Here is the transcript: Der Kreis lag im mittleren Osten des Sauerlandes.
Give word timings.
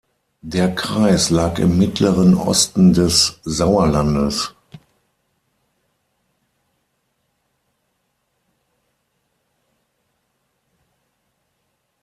Der 0.41 0.73
Kreis 0.73 1.29
lag 1.29 1.59
im 1.59 1.77
mittleren 1.77 2.33
Osten 2.33 2.91
des 2.93 3.39
Sauerlandes. 3.43 4.55